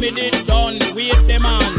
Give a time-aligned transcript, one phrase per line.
[0.00, 1.75] me it done, wait the man.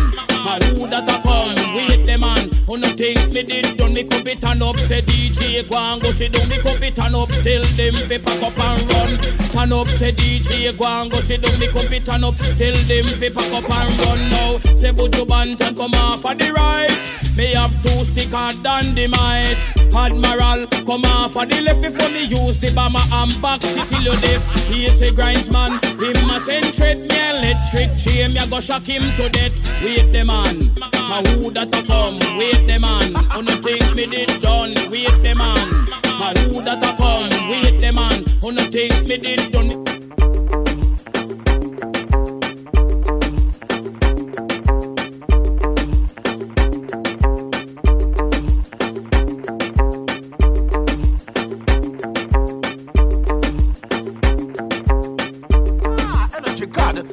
[0.47, 1.55] A who that a come?
[1.75, 2.47] Wait the man.
[2.67, 3.93] Who no think me did done?
[3.93, 4.77] Me could be turn up.
[4.77, 6.11] Say DJ go and go.
[6.11, 7.29] She do me could be turn up.
[7.43, 9.11] Till them fi pack up and run.
[9.51, 9.89] Turn up.
[9.89, 11.19] Say DJ go and go.
[11.19, 12.35] She do me could be turn up.
[12.57, 14.57] Till them fi pack up and run now.
[14.77, 16.95] Say Buju Banton come off of the right.
[17.35, 19.57] Me have two sticker dynamite.
[19.93, 24.23] Admiral come off of the left before me use the bomber and back city load
[24.23, 24.41] it.
[24.71, 25.79] He say grinds man.
[25.99, 28.33] Him a send tread me electric chain.
[28.33, 29.53] Me a go shock him to death.
[29.83, 30.55] Wait the man.
[30.93, 32.19] A who that a come?
[32.37, 33.15] Wait the man.
[33.33, 34.73] Who no think me did done?
[34.91, 35.69] Wait the man.
[36.05, 37.29] A who that a come?
[37.49, 38.23] Wait the man.
[38.41, 39.86] Who no think me did done?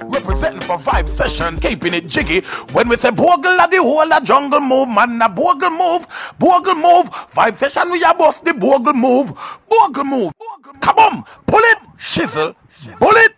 [0.03, 2.41] Representing for Vibe Session, keeping it jiggy.
[2.73, 6.07] When we say bogle at the whole of jungle move, man, a bogle move,
[6.39, 7.11] bogle move.
[7.33, 9.33] Vibe Session, we are both the bogle move,
[9.69, 10.33] bogle move.
[10.81, 12.55] Come on, pull it, shizzle,
[12.99, 13.35] pull it,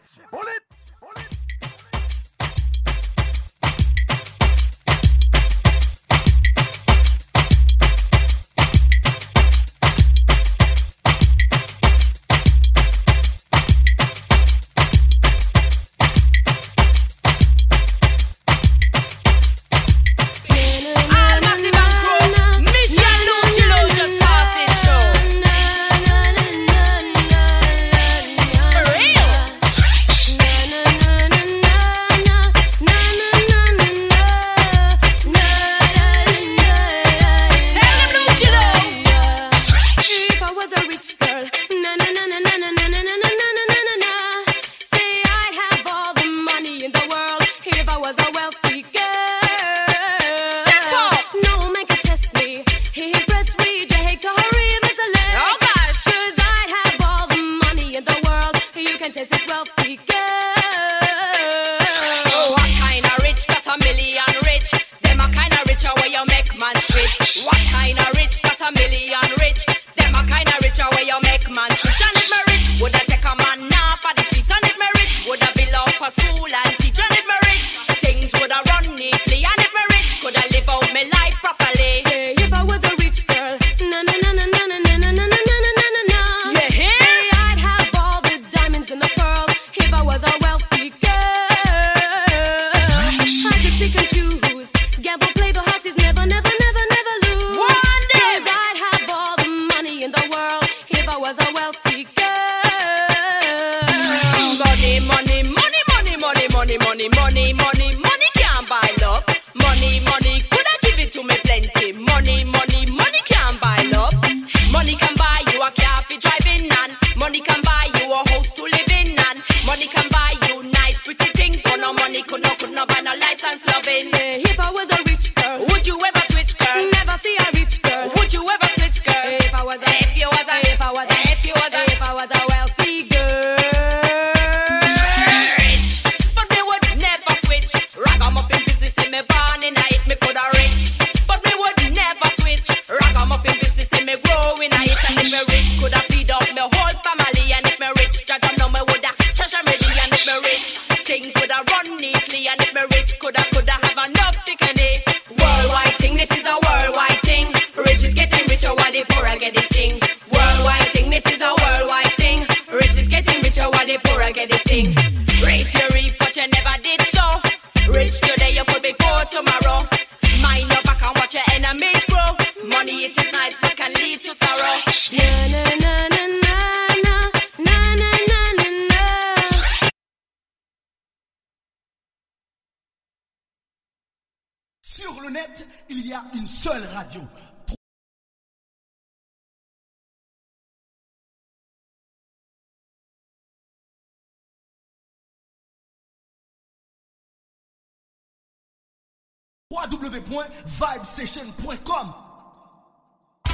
[199.97, 202.15] www.vibesession.com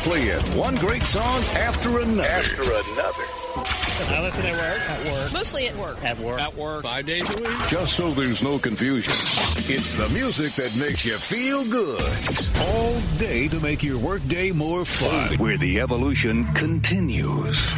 [0.02, 2.22] Playing one great song after another.
[2.24, 3.24] After another.
[4.12, 4.80] I listen at work.
[4.90, 5.32] At work.
[5.32, 6.04] Mostly at work.
[6.04, 6.40] At work.
[6.40, 6.82] At work.
[6.82, 7.56] Five days a week.
[7.68, 9.12] Just so there's no confusion.
[9.72, 12.02] It's the music that makes you feel good.
[12.66, 15.38] All day to make your workday more fun.
[15.38, 17.72] Where the evolution continues.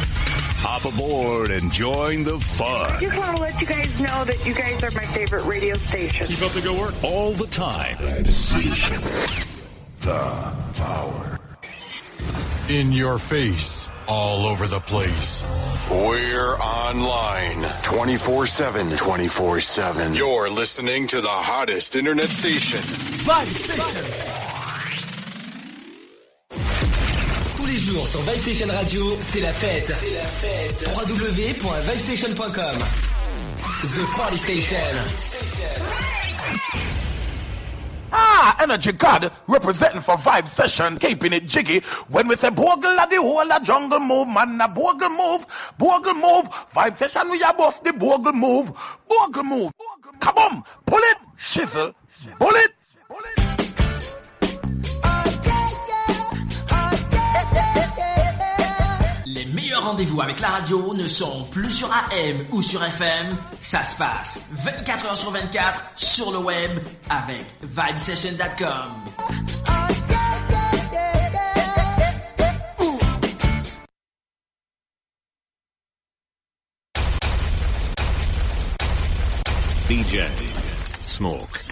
[0.67, 4.43] Hop aboard and join the fun I Just want to let you guys know that
[4.47, 6.25] you guys are my favorite radio station.
[6.25, 6.95] Keep up the good work.
[7.03, 7.97] all the time.
[7.99, 8.23] The
[10.73, 11.39] power.
[12.67, 15.43] In your face, all over the place.
[15.87, 18.97] We're online 24 7.
[18.97, 20.15] 24 7.
[20.15, 22.79] You're listening to the hottest internet station.
[22.81, 24.44] Vibe Session.
[27.85, 29.93] Jours sur Vibe Station Radio, c'est la fête.
[29.93, 30.89] Fête.
[30.95, 32.77] www.vibestation.com
[33.83, 34.77] The Party Station.
[38.11, 41.81] Ah, Energy God representing for Vibe Session, keeping it jiggy.
[42.09, 45.45] When we say Bogle of the whole of jungle move, man, a Bogle move,
[45.77, 46.49] Bogle move.
[46.73, 48.71] Vibe Session, we are both the Bogle move,
[49.07, 49.71] Bogle move.
[50.35, 51.93] On, pull it, shizzle,
[52.39, 52.71] pull it.
[59.65, 63.35] Meilleurs rendez-vous avec la radio ne sont plus sur AM ou sur FM.
[63.61, 66.79] Ça se passe 24 heures sur 24 sur le web
[67.09, 68.91] avec vibesession.com.
[79.89, 80.19] DJ
[81.07, 81.65] Smoke.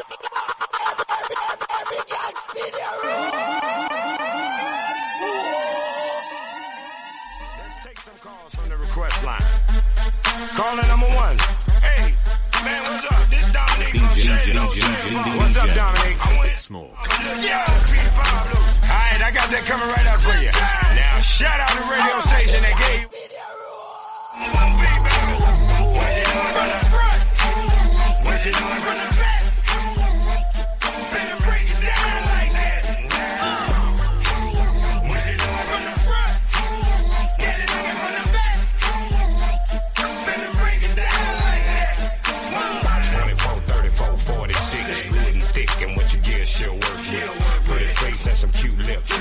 [0.00, 0.16] Let's
[7.84, 9.42] take some calls from the request line.
[10.56, 11.36] Caller number one.
[11.84, 12.14] Hey,
[12.64, 13.28] man, what's up?
[13.28, 13.94] This Dominic.
[15.36, 16.16] What's up, Dominic?
[16.56, 16.96] Smoke.
[17.40, 18.56] Yeah, Pete Pablo.
[18.56, 20.50] All right, I got that coming right out for you.
[20.96, 23.08] Now, shout out the radio station that gave you.
[25.92, 27.20] What you doing from the front?
[28.40, 29.19] Doing from
[48.40, 49.12] some cute lips.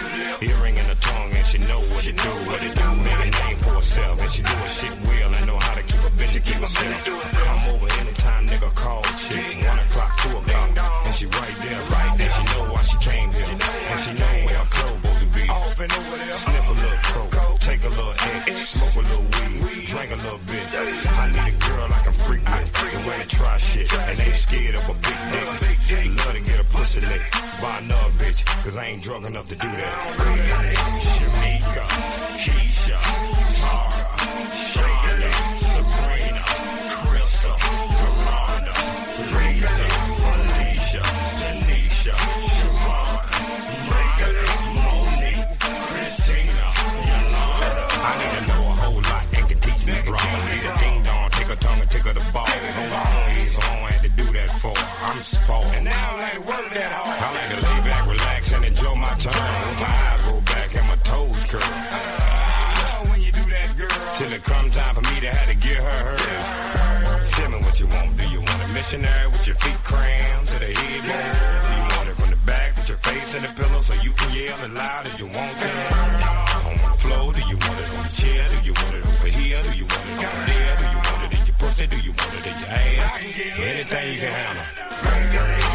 [0.42, 2.30] Earring in her tongue, and she know what it do.
[2.48, 2.88] What it do.
[3.04, 5.33] Make a name for herself, and she do her shit well.
[5.33, 7.38] and know how to keep a bitch and keep herself.
[28.69, 29.94] Cause I ain't drunk enough to do that.
[31.10, 31.86] Shamika,
[32.38, 33.00] Keisha,
[33.57, 34.06] Tara,
[34.69, 35.31] Shayla,
[35.74, 36.44] Sabrina,
[37.01, 37.57] Crystal,
[37.98, 38.74] Miranda,
[39.33, 39.88] Lisa,
[40.30, 41.01] Alicia,
[41.39, 42.16] Tanisha,
[42.54, 43.25] Siobhan,
[44.77, 45.45] Monique,
[45.89, 46.68] Christina,
[47.10, 47.83] Yolanda.
[48.06, 50.38] I need to know a whole lot and can teach me wrong.
[50.45, 52.45] Need a ding dong, take her tongue and take her the ball.
[52.45, 54.74] Hold on, I don't have to do that for.
[54.77, 55.65] I'm spoiled.
[55.74, 57.18] And now I like to work that hard.
[57.18, 57.69] I like to
[59.18, 59.70] my.
[59.70, 61.62] With my roll back and my toes curl.
[63.10, 64.16] When you do that, girl.
[64.16, 67.32] Till it come time for me to have to get her hers.
[67.34, 68.18] Tell me what you want.
[68.18, 71.36] Do you want a missionary with your feet crammed to the headboard?
[71.66, 74.12] Do you want it from the back with your face in the pillow so you
[74.12, 75.72] can yell as loud as you want to?
[76.70, 78.44] On the floor, do you want it on the chair?
[78.50, 79.64] Do you want it over here?
[79.64, 80.75] Do you want it over there?
[80.78, 81.88] Do you want it in your pussy?
[81.88, 83.20] Do you want it in your ass?
[83.24, 85.69] Anything you can handle.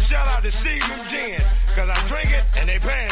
[0.00, 3.10] Shout out to Seagram Gin, because I drink it and they paying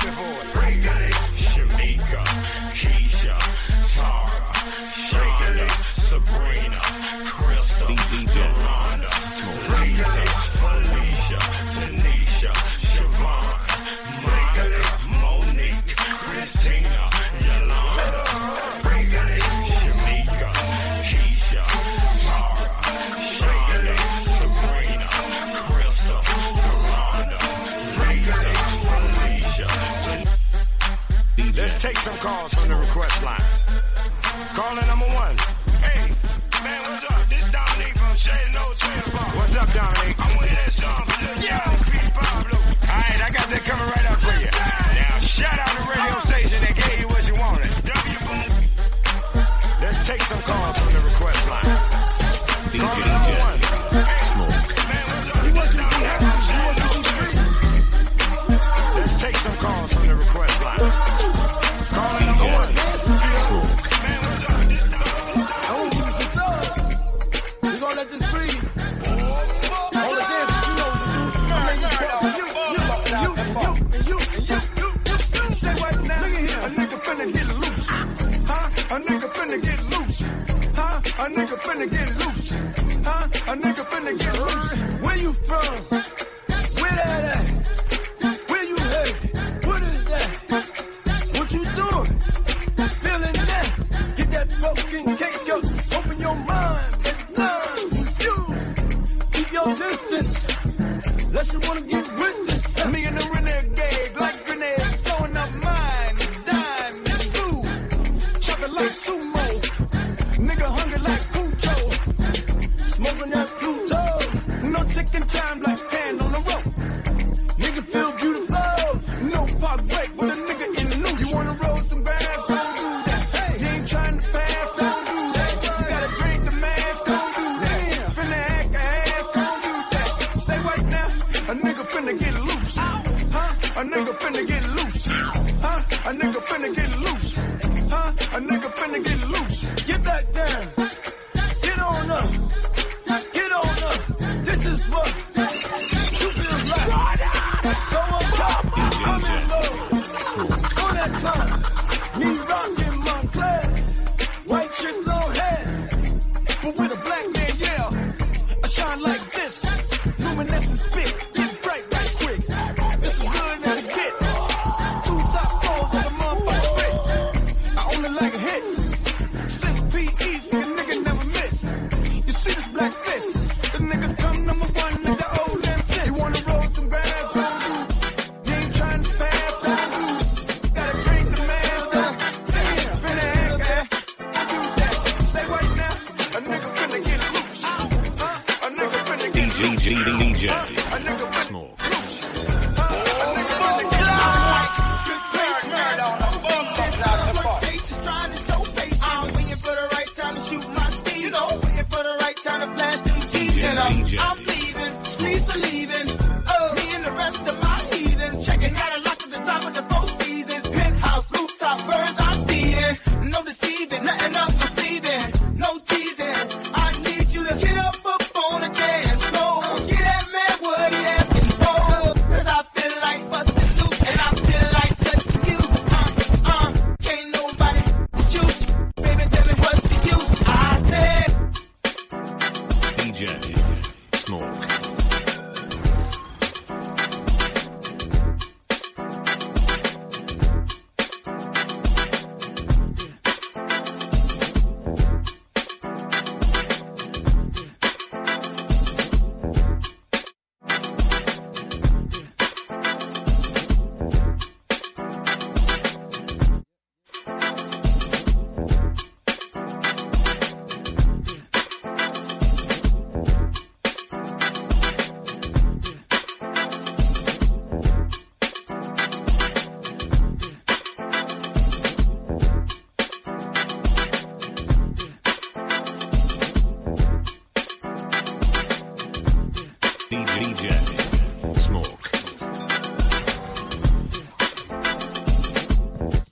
[32.28, 33.47] calls on the request line.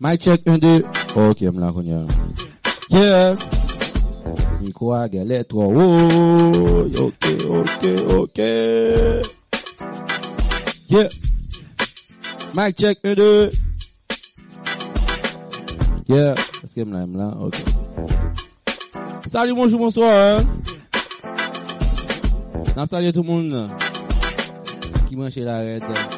[0.06, 0.84] My check, 1, 2.
[1.16, 2.06] Ok, m'la connais.
[2.90, 3.34] Yeah.
[4.60, 5.66] Nico a toi.
[5.66, 7.84] Oh, ok, ok,
[8.16, 8.38] ok.
[10.88, 11.08] Yeah.
[12.54, 13.50] My check, 1, 2.
[16.06, 16.34] Yeah.
[16.62, 17.36] Est-ce que m'la, m'la?
[17.40, 17.56] Ok.
[19.26, 20.38] Salut, bonjour, bonsoir.
[22.76, 22.86] Hein.
[22.86, 23.70] Salut tout le monde
[25.08, 25.82] qui mange la raide.
[25.82, 26.15] Hein.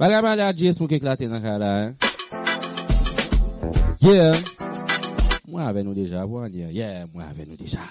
[0.00, 1.90] Baga mada Jess mou ke klate nan ka la, hein?
[4.00, 4.32] Yeah!
[5.44, 6.70] Mwen ave nou deja, pou an diye.
[6.72, 7.84] Yeah, mwen ave nou deja.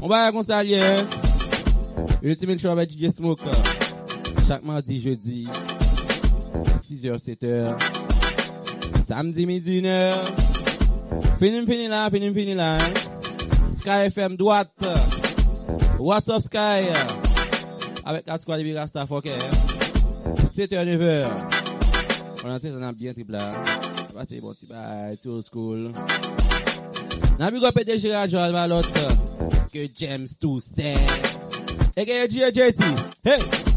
[0.00, 1.04] On baga kon sa liye, hein?
[2.24, 3.44] Ultimate show avec DJ Smoke.
[4.48, 5.44] Chaque mardi, jeudi,
[6.80, 7.76] 6h, 7h.
[9.04, 10.16] Samedi, midi, 1h.
[11.36, 12.78] Fini, fini là, fini, fini là.
[12.80, 12.92] Hein?
[13.76, 14.96] Sky FM droite.
[15.98, 16.88] What's up, Sky?
[18.04, 19.28] avec la squad Big Staff, ok.
[20.54, 21.26] 7h, 9h.
[22.44, 23.52] On a on a bien triple là.
[24.14, 25.92] Passez bon petit bail, petit old school.
[27.38, 28.98] N'a plus qu'on PDG à Joel Malotte.
[29.72, 30.94] Que James Toussaint.
[31.96, 32.84] Et que JJT.
[33.24, 33.69] Hey!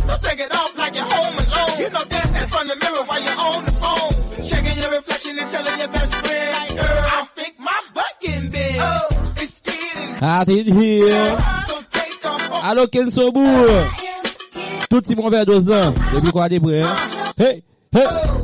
[0.09, 1.81] I take it off like home alone.
[1.81, 4.15] You know, dance in front of the mirror while you're on the phone.
[4.81, 7.81] Your reflection and your best friend, like, I think my
[10.67, 11.07] here.
[11.07, 11.37] Oh.
[11.39, 12.65] Ah, so take off.
[12.65, 13.47] Allô, Kensobou.
[14.89, 15.61] Tout si bon vers deux.
[16.13, 16.59] Depuis quoi, des?
[16.59, 17.33] Uh-huh.
[17.39, 18.07] Hey, hey.
[18.07, 18.40] Oh.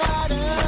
[0.00, 0.59] bottom.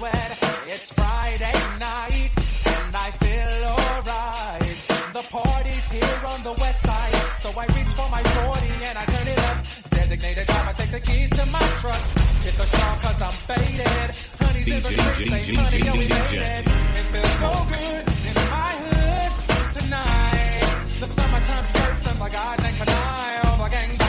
[0.00, 0.30] bed.
[0.68, 2.32] It's Friday night
[2.66, 4.76] and I feel alright.
[5.16, 9.04] The party's here on the west side, so I reach for my 40 and I
[9.06, 9.56] turn it up.
[9.90, 12.02] Designated driver, take the keys to my truck.
[12.44, 14.10] Hit the strong cause I'm faded.
[14.40, 16.64] Honey's in the streets, ain't money, yo, we made it.
[17.12, 19.32] Feels so good in my hood
[19.72, 20.66] tonight.
[21.00, 24.05] The summertime skirts and my guys ain't canine, all my gang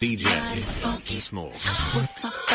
[0.00, 2.49] DJ Smalls.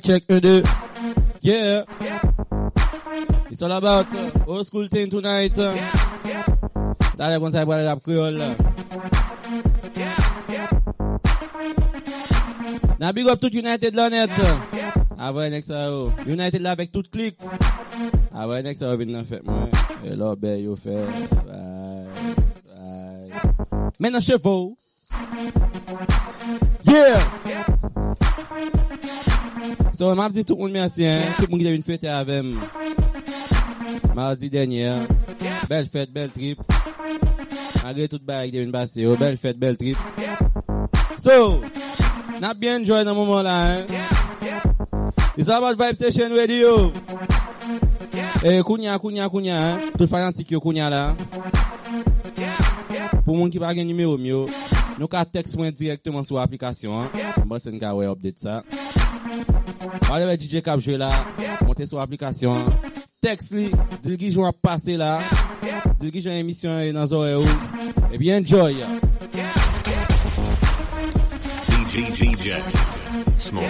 [0.00, 0.62] Mic check, 1, 2.
[1.42, 1.84] Yeah.
[3.50, 5.52] It's all about uh, old school thing tonight.
[7.20, 8.56] Dale kon sa boy rap creole.
[12.96, 14.32] Now big up tout United Lanet.
[15.52, 16.12] Next yo.
[16.24, 17.36] United la avec tout click.
[18.32, 19.68] Avoy next sa yo vin nan fèt mwen.
[20.00, 20.96] E lò be yo fè.
[21.44, 22.08] Bye.
[22.72, 23.28] Bye.
[24.00, 24.80] Men nan chevaux.
[26.88, 27.20] Yeah!
[30.00, 31.28] So, m ap di tout moun mersi, yeah.
[31.36, 32.54] tout moun ki devine fete avèm.
[34.16, 35.58] Mardi denye, yeah.
[35.68, 36.62] bel fèt, bel trip.
[37.84, 40.00] Agre tout bay ki devine basè yo, bel fèt, bel trip.
[40.16, 40.40] Yeah.
[41.20, 41.60] So,
[42.40, 43.92] nap bien enjoy nan mouman la, hein.
[45.36, 46.94] It's about Vibe Session Radio.
[48.40, 49.92] E, eh, kounya, kounya, kounya, hein.
[49.98, 51.02] Tout fanatik yo kounya la.
[53.26, 54.46] Pou moun ki bagen nime yo myo,
[54.96, 57.44] nou ka teks mwen direktman sou aplikasyon, hein.
[57.44, 58.62] Mwen sen ka wey update sa.
[60.12, 61.10] Allez, avec DJ Cap là,
[61.66, 62.56] montez sur l'application.
[63.20, 63.70] Texte li,
[64.02, 65.20] dis qui joue à passer là.
[65.98, 67.44] Dis qui joue émission et dans oreilles ou.
[68.12, 68.82] Eh bien, enjoy.
[71.68, 72.52] DJ, DJ,
[73.38, 73.64] Small.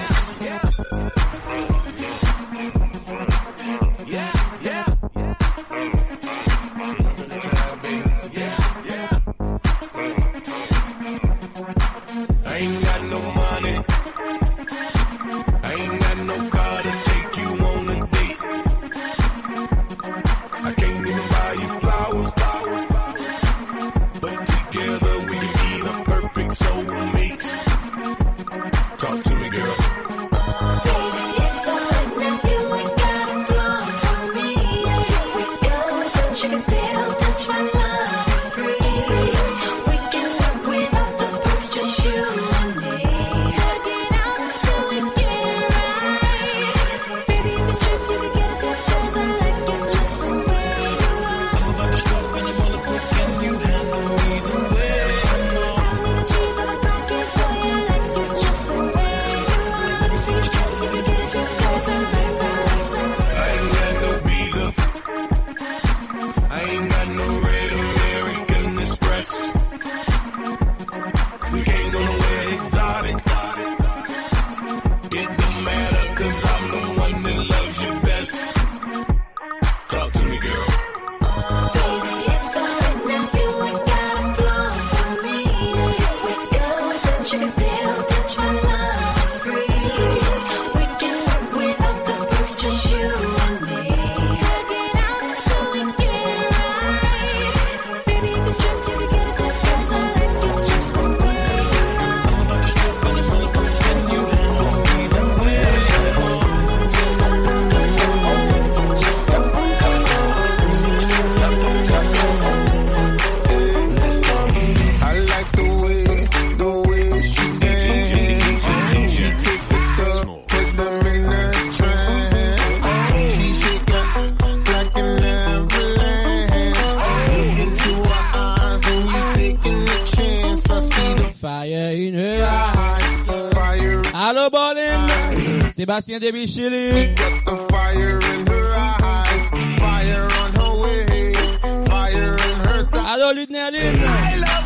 [135.91, 136.01] Bolin.
[136.03, 137.15] Sébastien Demichili.
[137.45, 139.49] the fire in her eyes,
[139.81, 143.07] fire on her waist, fire in her thighs.
[143.07, 143.99] Allô, Lieutenant Lynn.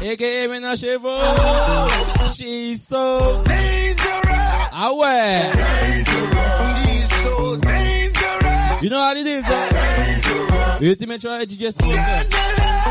[0.02, 0.48] A.K.A.
[2.34, 4.68] She's so dangerous.
[4.72, 5.50] Ah ouais.
[6.84, 8.82] She's so dangerous.
[8.82, 9.44] You know how it is.
[9.44, 10.78] Uh?
[10.82, 11.96] Ultimate Try DJ Smoke.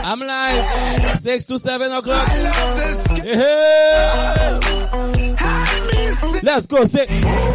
[0.06, 1.20] I'm live.
[1.20, 2.28] 6 to 7 o'clock.
[3.24, 4.60] Yeah.
[6.42, 6.86] Let's go.
[6.86, 7.53] Say.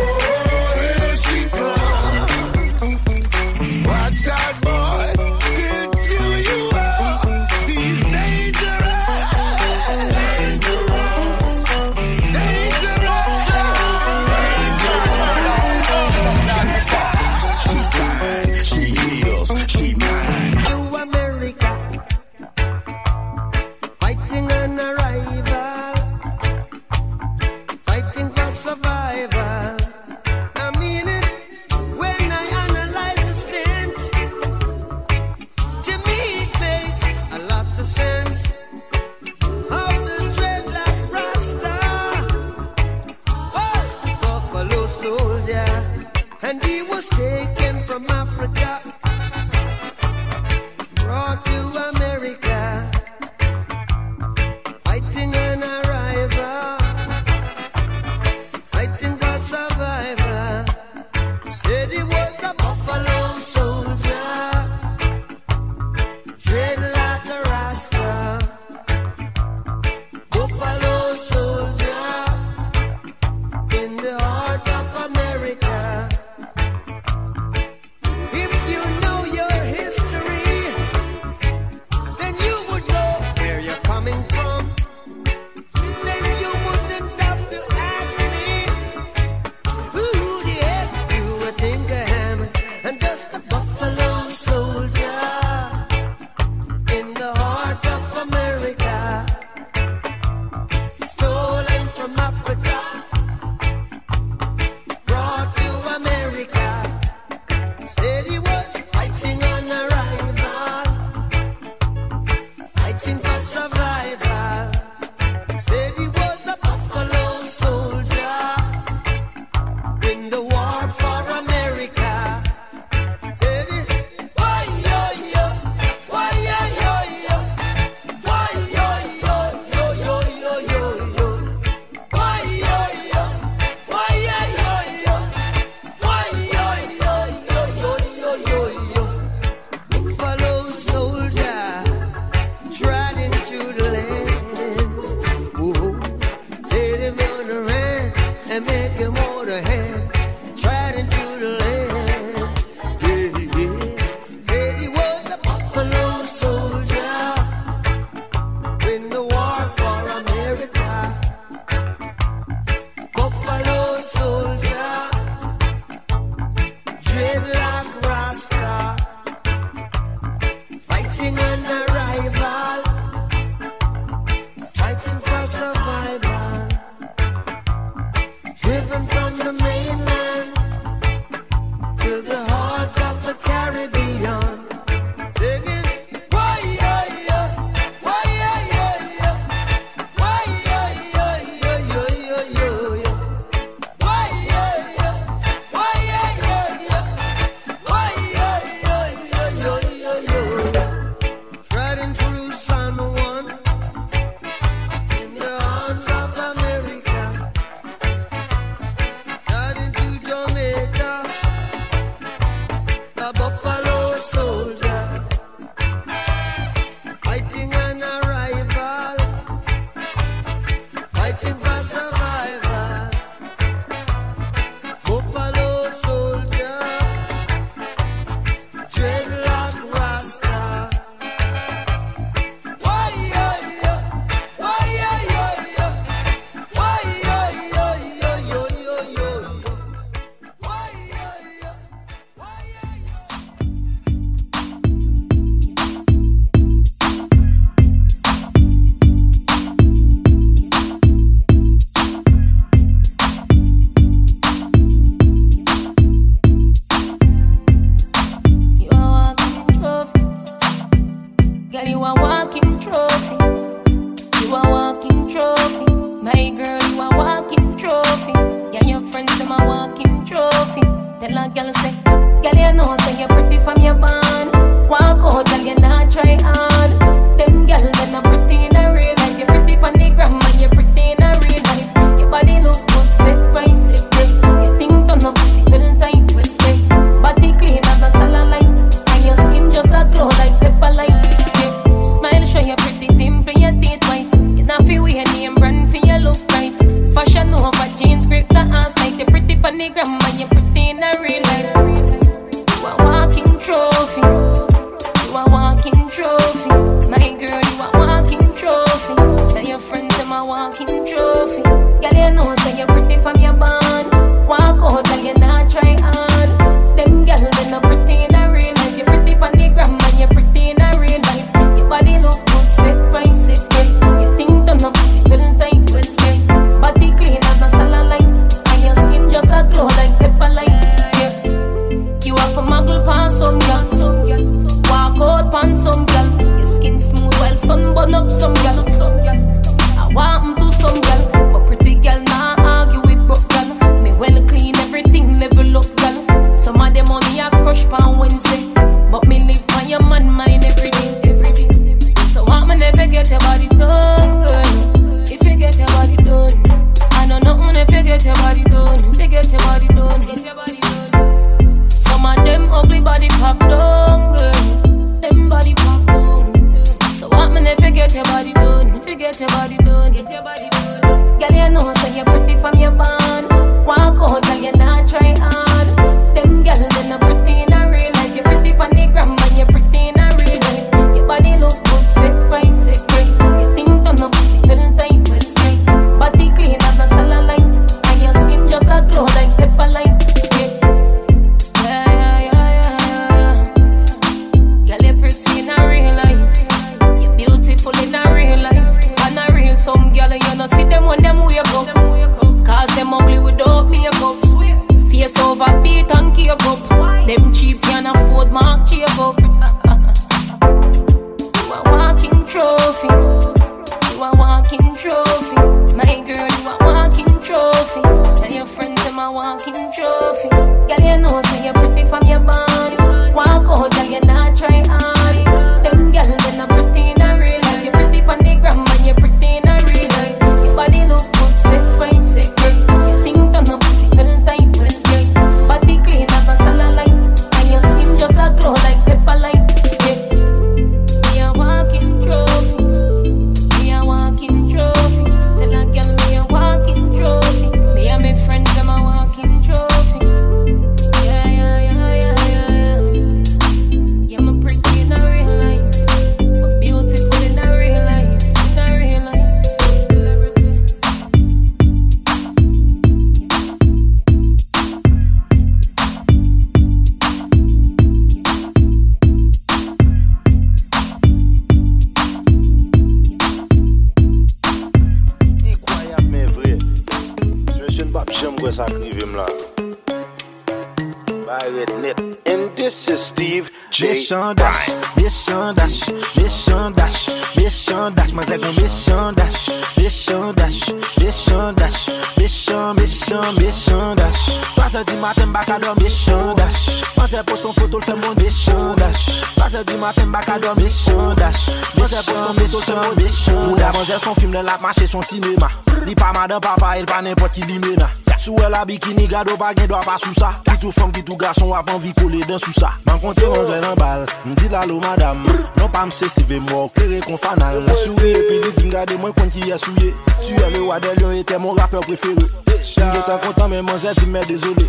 [500.08, 501.68] maten baka do Mechon dash.
[501.96, 503.66] Mose pos ton feto se moun Mechon dash.
[503.66, 505.68] Moun avanzel son film den lap mache son sinema
[506.06, 508.08] Li pa madan papa el pa nepot ki li mena.
[508.38, 511.12] Sou el a bikini gado pa gen do a pa sou sa Ki tou fom
[511.12, 514.24] ki tou gason wap anvi kole den sou sa Man konte man zè nan bal
[514.46, 515.44] Mdi lalo madam
[515.76, 517.82] Non pa mse stive mwo kere kon fanal.
[518.04, 521.74] Souye epi li di mgade mwen kon ki yasouye Suye le wade lyon ete mon
[521.76, 522.48] rapper preferi
[522.78, 524.86] Mge ten kontan men man zè di mè dezolé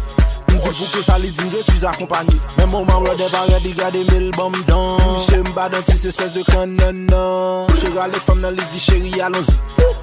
[0.49, 3.73] Mdi pou ke sa li din, je suis akompani Men mouman wè depare di
[4.11, 4.97] mil bom dan
[5.49, 9.21] mba dan ti se de kan nan nan Mche gale fèm nan li di chéri
[9.21, 9.57] alonzi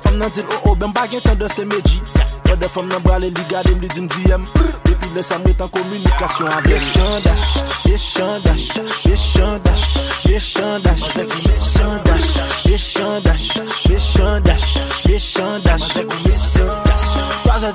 [0.05, 2.01] Fèm nan dil o o ben bagen tan dan se medji
[2.47, 3.43] Wè de nan brale li
[3.77, 4.45] mli din diyem
[4.85, 11.05] Depi le sam wè tan komunikasyon an blè Yechandash, yechandash, yechandash, yechandash
[12.67, 14.67] Yechandash, yechandash, yechandash, yechandash
[15.07, 17.17] Yechandash, yechandash, yechandash
[17.57, 17.71] Troazè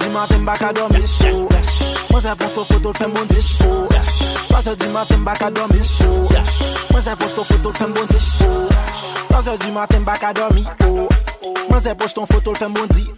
[2.11, 3.57] Mwen se pon sto foto l fèm bon dish.
[4.51, 5.79] Pase di maten baka domi
[6.91, 8.31] Mwen se pon sto foto l fèm bon dish.
[9.29, 10.65] Pase di maten baka domi
[11.69, 13.11] Mwen se pon sto foto l fèm bon dish.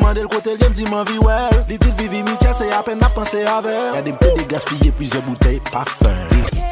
[0.00, 3.28] Mwen del kote lèm di man viwel Li tit vivi mi chè se apen apan
[3.28, 6.71] se avèl Yade mpe de gaspye pise boutei pa fèl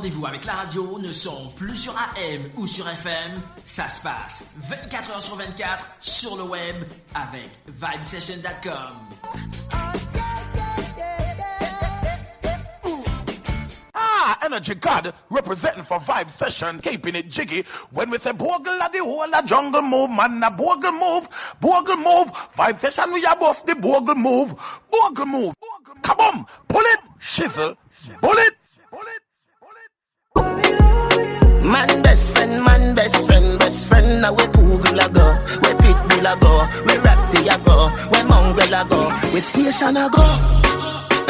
[0.00, 3.42] Rendez-vous avec la radio ne sont plus sur AM ou sur FM.
[3.66, 6.76] Ça se passe 24 heures sur 24 sur le web
[7.14, 8.96] avec vibesession.com.
[13.92, 17.66] Ah, Energy God representing for Vibe Session, keeping it jiggy.
[17.90, 21.28] When we say Bogle of the whole of jungle move, man, a Bogle move,
[21.60, 24.54] Bogle move, Vibe Session, we are the Bogle move,
[24.90, 25.54] Bogle move.
[26.18, 27.76] On, pull it, shizzle,
[28.22, 28.38] pull
[31.70, 34.22] Man best friend, man best friend, best friend.
[34.22, 35.26] Now we Google a go,
[35.62, 40.10] we Pitbull a go, we Ratty a go, we Mongrel a go, we Station a
[40.10, 40.24] go.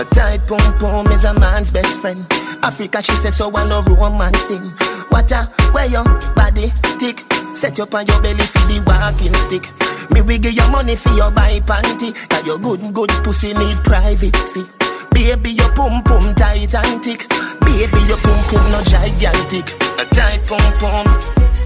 [0.00, 2.26] A tight pum pum is a man's best friend.
[2.62, 4.64] Africa, she says so I no romancing.
[5.10, 6.68] What a where your body
[6.98, 7.20] tick.
[7.54, 9.66] Set you on your belly for the walking stick.
[10.10, 12.16] Me we give you money for your buy panty.
[12.30, 14.64] Now your good good pussy need privacy.
[15.12, 17.28] Baby, your pum pum tight and thick.
[17.60, 19.66] Baby, your pum pum no gigantic.
[19.98, 21.04] A tight pum pum,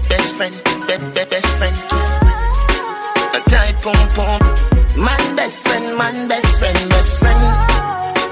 [0.09, 0.55] best friend,
[0.87, 1.75] be, be, best friend.
[3.33, 4.39] A tight pum pum,
[4.97, 7.41] man best friend, man best friend, best friend.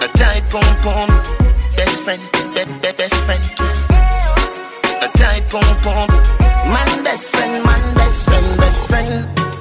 [0.04, 1.10] A tight pum pum,
[1.78, 2.22] best friend,
[2.54, 3.44] be, be, best friend.
[5.02, 6.08] A tight pum pum,
[6.74, 9.53] man best friend, man best friend, best friend.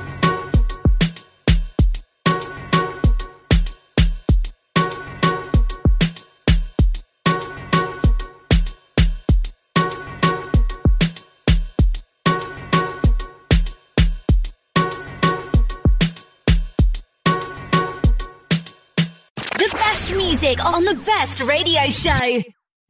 [20.42, 22.42] Music on the best radio show.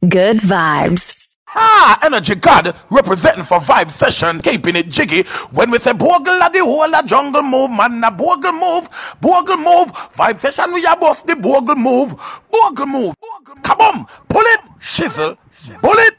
[0.08, 1.36] Good vibes.
[1.54, 5.24] Ah, Energy God representing for Vibe Session, keeping it jiggy.
[5.50, 8.88] When we say Bogle of the whole of jungle move, man, a Bogle move,
[9.20, 9.92] Bogle move.
[10.16, 12.14] Vibe Session, we are both the Bogle move,
[12.50, 13.14] Bogle move.
[13.62, 15.36] Come on, pull it, shizzle,
[15.82, 16.14] pull it.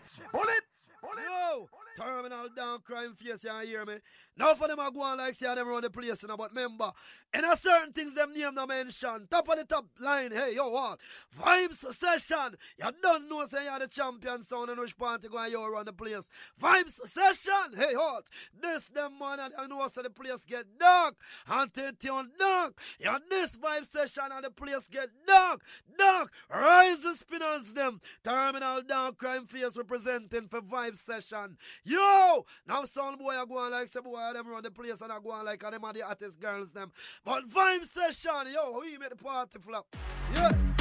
[2.43, 3.95] Terminal down crime face, you hear me?
[4.35, 6.49] Now for them I go on like say them run the place, you know, but
[6.49, 6.91] remember,
[7.33, 9.27] in a certain things them name no mention.
[9.29, 10.99] Top of the top line, hey, yo, what?
[11.39, 12.55] Vibes session.
[12.79, 15.85] You don't know say you're the champion sound and which party go and you run
[15.85, 16.29] the place.
[16.59, 17.77] Vibes session.
[17.77, 18.25] Hey, what?
[18.59, 21.15] This them man and you know so the place get dark.
[21.49, 22.79] And tune dark.
[22.99, 25.61] You this vibe session and the place get dark.
[25.97, 26.31] Dark.
[26.51, 28.01] Rise the spinners them.
[28.23, 31.57] Terminal down crime face representing for vibe session.
[31.83, 32.32] Yo!
[32.67, 35.19] Now sound boy I go on like some boy them run the place and I
[35.19, 36.91] go on like and them are the girls them.
[37.23, 39.95] But vibe session, yo, we make the party flop.
[40.33, 40.72] Yeah.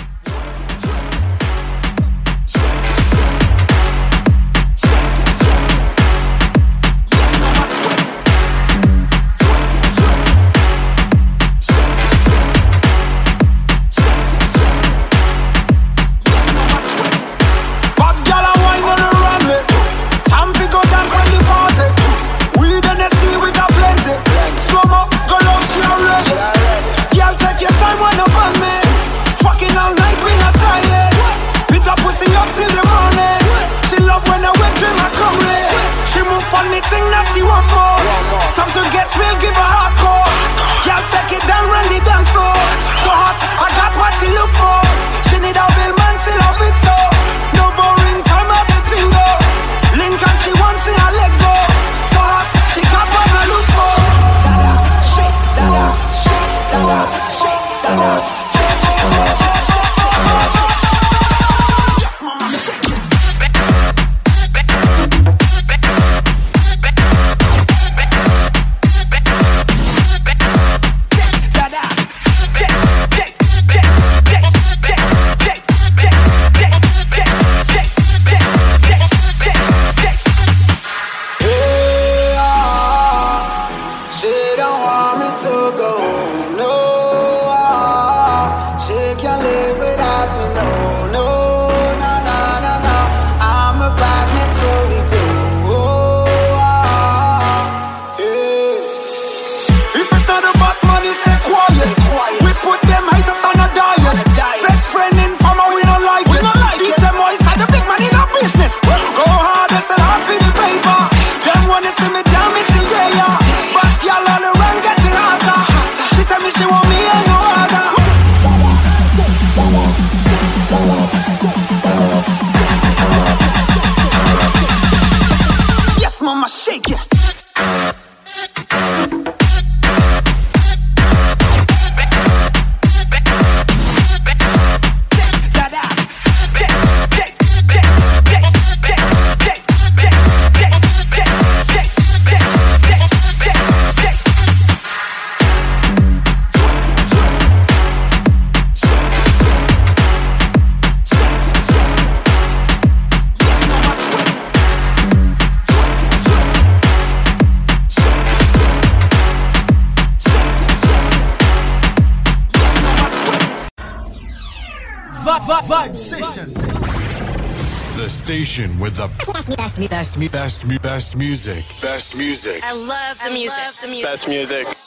[168.52, 171.64] Station with the best, me, best, me, best, me, best, me, best music.
[171.80, 172.62] Best music.
[172.62, 173.56] I love the music.
[173.80, 174.04] the music.
[174.04, 174.81] Best music.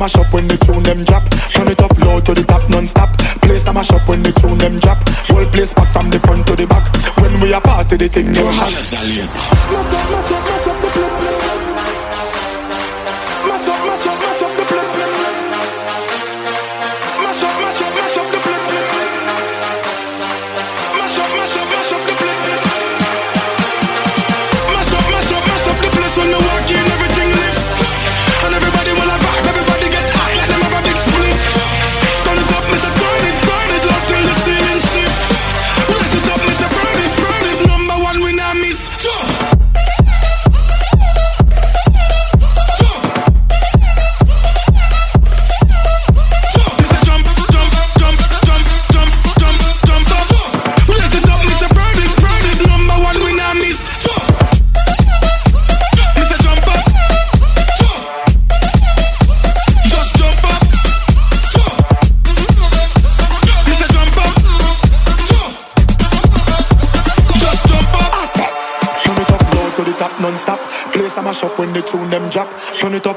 [0.00, 1.28] Mash up when the tune them drop.
[1.52, 3.10] Turn it up low to the top non-stop.
[3.42, 4.98] Place a mash up when the tune them drop.
[5.28, 6.88] Whole place back from the front to the back.
[7.20, 8.72] When we a party, the thing never hot.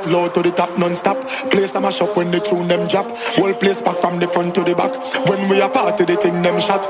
[0.04, 1.18] up, low to the top, non-stop.
[1.52, 3.06] Place I mash up when the tune them drop.
[3.36, 4.94] Whole place back from the front to the back.
[5.28, 6.84] When we are party, the thing them shot.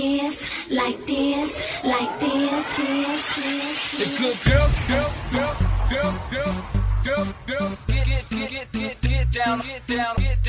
[0.00, 3.80] this, like this, like this, this, this.
[3.98, 5.58] The good girls, girls, girls,
[5.90, 6.56] girls, girls,
[7.04, 10.39] girls, girls, get, get, get, get, get down, get down, get down.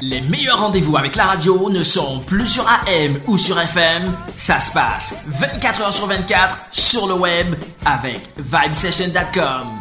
[0.00, 4.14] Les meilleurs rendez-vous avec la radio ne sont plus sur AM ou sur FM.
[4.36, 9.77] Ça se passe 24h sur 24 sur le web avec vibesession.com.